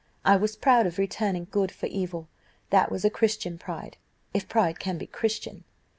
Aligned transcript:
I 0.25 0.35
was 0.35 0.55
proud 0.55 0.87
of 0.87 0.97
returning 0.97 1.45
good 1.51 1.71
for 1.71 1.85
evil; 1.85 2.27
that 2.71 2.89
was 2.91 3.05
a 3.05 3.09
Christian 3.11 3.59
pride, 3.59 3.97
if 4.33 4.49
pride 4.49 4.79
can 4.79 4.97
be 4.97 5.05
Christian. 5.05 5.63